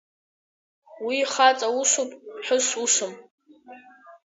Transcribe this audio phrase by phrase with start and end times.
[1.05, 3.13] Уи хаҵа усуп, ԥҳәыс усым!